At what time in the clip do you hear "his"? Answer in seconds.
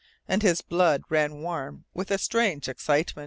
0.41-0.61